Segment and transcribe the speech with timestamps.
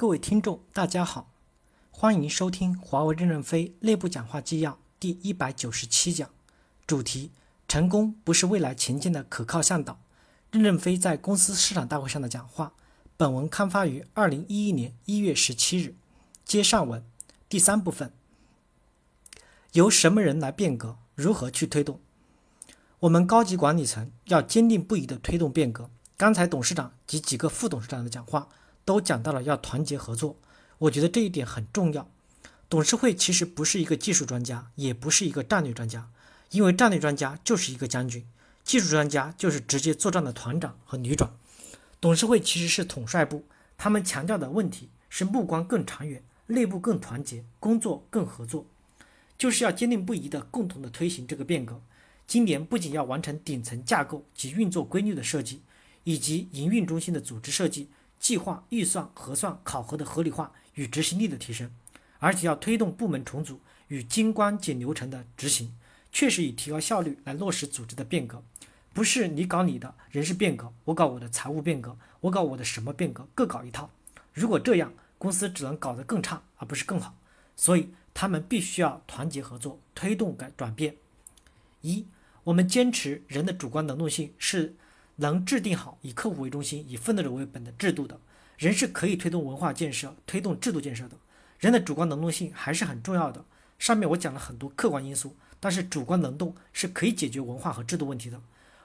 [0.00, 1.28] 各位听众，大家好，
[1.90, 6.30] 欢迎收听华为任正非内部讲话纪要第一百九十七讲，
[6.86, 7.32] 主题：
[7.66, 9.98] 成功不是未来前进的可靠向导。
[10.52, 12.74] 任正非在公司市场大会上的讲话。
[13.16, 15.96] 本文刊发于二零一一年一月十七日。
[16.44, 17.04] 接上文，
[17.48, 18.12] 第三部分：
[19.72, 20.96] 由什么人来变革？
[21.16, 21.98] 如何去推动？
[23.00, 25.90] 我们高级管理层要坚定不移地推动变革。
[26.16, 28.46] 刚才董事长及几个副董事长的讲话。
[28.88, 30.38] 都讲到了要团结合作，
[30.78, 32.08] 我觉得这一点很重要。
[32.70, 36.08] 董事会其实不是一个技术专家，也不是一个战略专家，
[36.52, 38.24] 因为战略专家就是一个将军，
[38.64, 41.36] 技术专家就是直接作战的团长和旅长。
[42.00, 43.44] 董事会其实是统帅部，
[43.76, 48.64] 他们强调的问题是目光更长远，内部更团结，工作更合作，
[49.36, 51.82] 就是要坚定不移的共同的推行这个变革。
[52.26, 55.60] 今年不仅要完成顶层架构及运作规律的设计，
[56.04, 57.90] 以及营运中心的组织设计。
[58.18, 61.70] 计划、预算、核算、考核的合理化与执行力的提升，
[62.18, 65.74] 而且要推动部门重组与精关简流程的执行，
[66.12, 68.42] 确实以提高效率来落实组织的变革，
[68.92, 73.90] 不是你搞你的人事变革，我搞我的财务变革，我搞我的什么变革，各搞一套。
[74.32, 77.16] 如果这样，公司只能搞得更差，而不是更好。
[77.56, 80.96] 所以他们必须要团结合作，推动改转变。
[81.82, 82.06] 一，
[82.44, 84.74] 我们坚持人的主观能动性是。
[85.20, 88.20] 能制定好以客户为中心、以奋斗者为本的制度的
[88.56, 91.16] 人是可以推动文化建设、推动制度建设的。
[91.58, 93.44] 人的主观能动性还是很重要的。
[93.78, 98.40] 上面我讲了很多客观因素，但是主观能动是可以解决文化和制度问题的。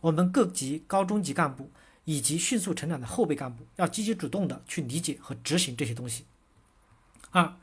[0.00, 1.70] 我们各级高中级干部
[2.04, 6.24] 以及迅速成长的后备干部要积极主动的去理解和执行这些东西。
[7.30, 7.56] 二，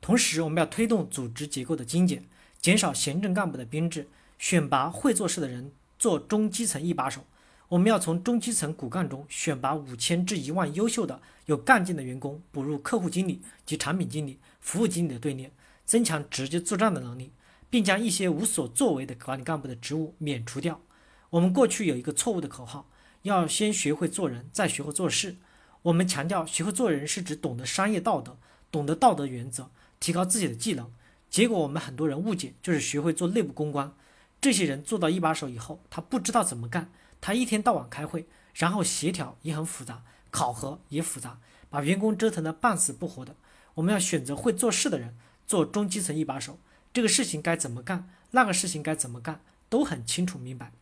[0.00, 2.24] 同时我们要推动组织结构的精简，
[2.60, 7.24] 减少行政干部的编制，选拔会做事的人做中基层一把手。
[7.72, 15.50] 我们要从中基层骨干中选拔五千至一万优秀的有干劲的员工，补入客户经理及产品经理、服务经理的队列，
[15.86, 17.32] 增强直接作战的能力，
[17.70, 20.82] 并将一些无所作为的管理干部的职务免除掉。
[21.30, 22.90] 我们过去有一个错误的口号，
[23.22, 25.36] 要先学会做人，再学会做事。
[25.80, 28.36] 我们强调学会做人是指懂得商业道德，
[28.70, 30.92] 懂得道德原则，提高自己的技能。
[31.30, 33.94] 结果我们很多人误解，就是学会做内部公关。
[34.42, 36.92] 这些人做到一把手以后，他不知道怎么干。
[37.22, 40.02] 他一天到晚开会，然后协调也很复杂，
[40.32, 41.38] 考核也复杂，
[41.70, 43.36] 把员工折腾得半死不活的。
[43.74, 45.16] 我们要选择会做事的人
[45.46, 46.58] 做中基层一把手，
[46.92, 50.72] 这个事情该怎么干，那个事情该怎么干，都很清楚明白。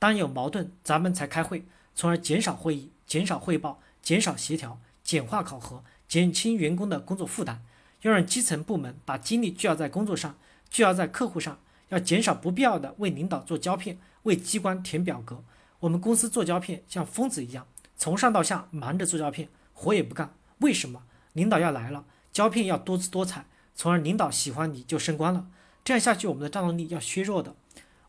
[0.00, 1.64] 当有矛盾，咱们才开会，
[1.94, 7.62] 从而减少会议、减少汇报、减少协调、简化考核，减轻员工的工作负担。
[8.02, 10.36] 要让基层部门把精力聚焦在工作上，
[10.68, 11.60] 聚焦在客户上，
[11.90, 15.44] 要减少不必要的为领导做胶片，为机关填表格。
[15.80, 17.66] 我们公司做胶片像疯子一样，
[17.96, 20.34] 从上到下忙着做胶片，活也不干。
[20.58, 21.02] 为什么？
[21.34, 23.44] 领导要来了，胶片要多姿多彩，
[23.74, 25.48] 从而领导喜欢你就升官了。
[25.84, 27.54] 这样下去，我们的战斗力要削弱的。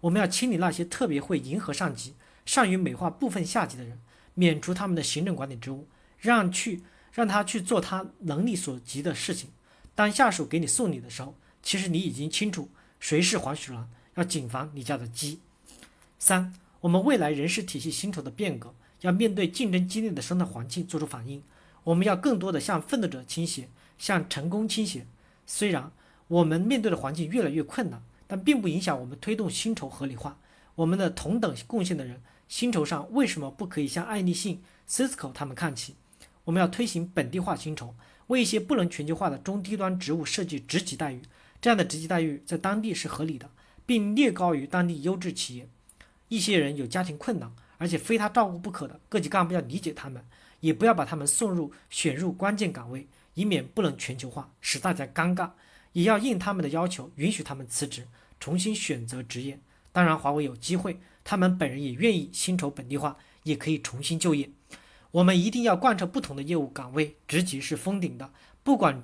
[0.01, 3.99] 我们要清理那些特别会迎合上级、善于美化部分下级的人，
[4.33, 9.49] 免除他们的行政管理职务，让去让他去做他能力所及的事情。
[9.93, 15.41] 当下属给你送礼的时候，其实你已经清楚谁是黄鼠狼，要谨防你家的鸡。
[16.17, 16.53] 三。
[16.81, 21.41] 我们未来人事体系薪酬的变革，要面对竞争激烈的生态环境做出反应。
[21.83, 25.05] 我们要更多的向奋斗者倾斜，向成功倾斜。
[25.45, 25.91] 虽然
[26.27, 30.37] 我们面对的环境越来越困难，但并不影响我们推动薪酬合理化。
[30.75, 35.95] 我们的同等贡献的人，薪酬上为什么不可以向爱立信、Cisco 他们看齐？
[36.43, 37.95] 我们要推行本地化薪酬，
[38.27, 41.21] 为一些不能全球化的中低端职务设计职级待遇。
[41.59, 43.49] 这样的职级待遇在当地是合理的，
[43.85, 45.67] 并略高于当地优质企业。
[46.27, 50.23] 一些人有家庭困难，而且非他照顾不可的，各级干部要理解他们，
[50.59, 55.51] 也不要把他们送入选入关键岗位，以免不能全球化，使大家尴尬。
[55.93, 58.05] 也要应他们的要求，允许他们辞职，
[58.39, 59.59] 重新选择职业。
[59.91, 64.49] 当然，华为有机会，他们本人也愿意薪酬本地化，也可以重新就业。
[65.09, 69.03] 我们一定要贯彻不同的业务岗位，职级是封顶的，不管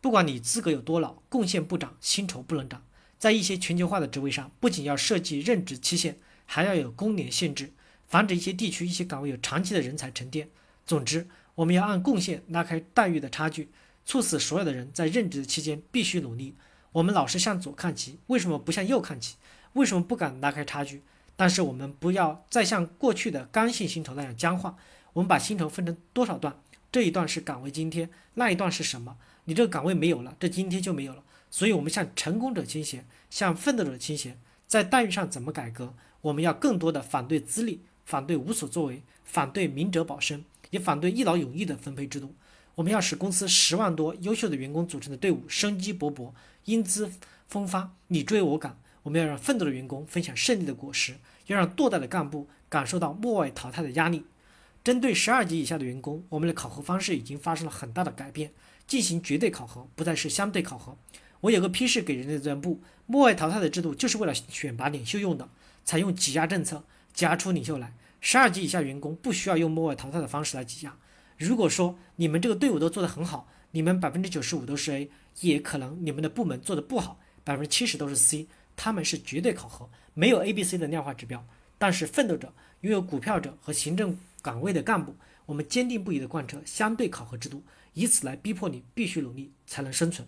[0.00, 2.82] 不管你资格有多老，贡献不涨，薪酬不能涨。
[3.18, 6.16] 在一些全球化的职位上，不仅要设计任职期限。
[6.46, 7.72] 还要有工龄限制，
[8.06, 10.48] 防止一些地区、一些岗位有长期的人才沉淀。
[10.86, 13.70] 总之，我们要按贡献拉开待遇的差距，
[14.04, 16.54] 促使所有的人在任职的期间必须努力。
[16.92, 19.36] 我们老是向左看齐，为什么不向右看齐？
[19.72, 21.02] 为什么不敢拉开差距？
[21.36, 24.76] 但是我们不要再像过去的刚性薪酬那样僵化。
[25.14, 26.56] 我们把薪酬分成多少段？
[26.92, 29.16] 这一段是岗位津贴，那一段是什么？
[29.46, 31.24] 你这个岗位没有了，这津贴就没有了。
[31.50, 34.38] 所以，我们向成功者倾斜，向奋斗者倾斜。
[34.66, 35.94] 在待遇上怎么改革？
[36.24, 42.34] 我们要更多的反对资历，反对无所作为，反对明哲保身，也反对一劳永逸的分配制度。
[42.76, 46.32] 我们要使公司十万多优秀的员工组成的队伍生机勃勃、
[46.64, 47.10] 英姿
[47.46, 48.78] 风发、你追我赶。
[49.02, 51.16] 我们要让奋斗的员工分享胜利的果实，
[51.48, 54.24] 要让堕代的干部感受到末位淘汰的压力。
[54.82, 58.52] 针对十二级以下的员工，我们的考核方式已经发生了很大的改变，
[58.86, 60.96] 进行绝对考核，不再是相对考核。
[61.42, 65.46] 我有个批示给人力资源部，末位淘汰的制度就是为了选拔领袖用的，
[65.84, 67.92] 采用挤压政策，挤压出领袖来。
[68.20, 70.96] 十二级以下员工不需要用末位淘汰的方式来挤压。
[71.36, 75.10] 如果说你们这个队伍都做得很好，你们百分之九十五都是 A，
[75.40, 78.46] 也可能你们的部门做得不好，百分之七十都是 C，
[78.76, 81.44] 他们是绝对考核，没有 A、B、C 的量化指标。
[81.76, 85.14] 但是奋斗者、拥有股票者和行政岗位的干部，
[85.44, 90.26] 我们坚定不移地贯彻相对考核制度，以此来逼迫你必须努力才能生存。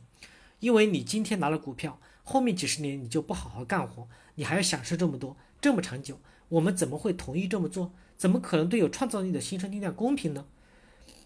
[0.59, 6.19] 因为你今天拿了股票，后面几十年你就不好好干活，你还要享受这么多，这么长久，
[6.49, 7.93] 我们怎么会同意这么做？
[8.17, 10.45] 怎么可能对有创造力的新生力量公平呢？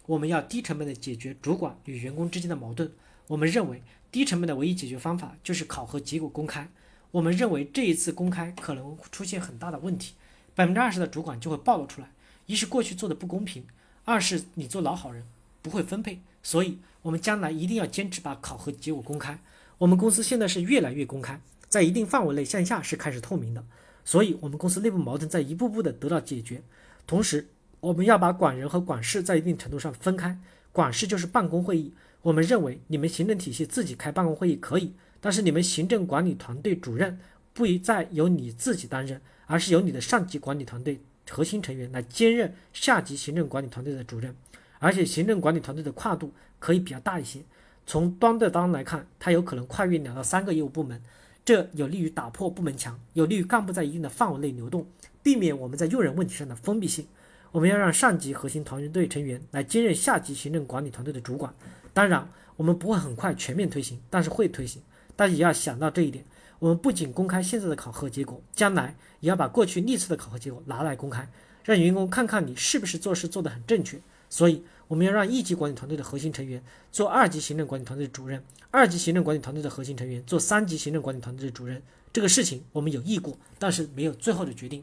[0.04, 2.92] 我们要低成本的解决主管与员工之间的矛盾。
[3.28, 3.82] 我们认为
[4.12, 6.68] 低成本的唯一解决方法就是考核结果公开。
[7.12, 10.14] 我们认为这一次公开可能出现很大的问题，
[10.54, 12.10] 百分之二十的主管就会暴露出来。
[12.44, 13.64] 一是过去做的不公平，
[14.04, 15.24] 二是你做老好人
[15.62, 16.20] 不会分配。
[16.42, 19.38] 所以，我们将来一定要坚持把考核结果公开。
[19.80, 23.64] 我们公司现在是越来越公开，在一定范围内向下是开始透明的。
[24.04, 26.62] 所以，我们公司内部矛盾在一步步的得到解决，
[27.06, 27.48] 同时。
[27.80, 30.38] 我们要把管人和管事在一定程度上分开，
[30.70, 31.94] 管事就是办公会议。
[32.20, 37.18] 我们认为你们行政体系自己开办公会议可以，但是你们行政管理团队主任
[37.54, 41.00] 不一再由你自己担任，而是由你的上级管理团队
[41.30, 44.36] 核心成员来兼任下级行政管理团队的主任，
[44.78, 47.40] 而且行政管理团队的跨度可以比较大一些。
[47.86, 51.02] 从端对端来看，它有可能跨越两到三个业务部门，
[51.44, 54.86] 这有利于打破部门墙，有利于干部在一定的范围内流动，
[55.22, 57.06] 避免我们在用人问题上的封闭性。
[57.52, 61.52] 我们要让上级核心团队成员来兼任下级行政管理团队的主管。
[61.92, 64.80] 当然，我们不会很快全面推行，但是会推行。
[65.16, 66.24] 大家也要想到这一点。
[66.60, 71.28] 我们不仅公开现在的考核结果，将来也要把过去历次的考核结果拿来公开，
[71.64, 73.98] 让员工看看你是不是做事做得很正确。
[74.28, 76.60] 所以，我们要让一级管理团队的核心成员
[76.90, 78.42] 做二级行政管理团队的主任，
[78.72, 81.80] 二级行政管理团队的核心成员做三级行政管理团队的主任。
[82.12, 84.82] 这个事情我们有议过，但是没有最后的决定。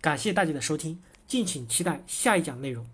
[0.00, 0.96] 感谢大家的收听。
[1.26, 2.86] 敬请期待下一讲内容。